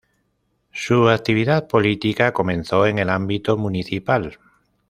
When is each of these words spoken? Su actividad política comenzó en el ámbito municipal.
Su 0.71 1.09
actividad 1.09 1.67
política 1.67 2.33
comenzó 2.33 2.87
en 2.87 2.97
el 2.97 3.11
ámbito 3.11 3.55
municipal. 3.55 4.39